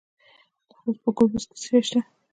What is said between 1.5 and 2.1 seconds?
څه شی شته؟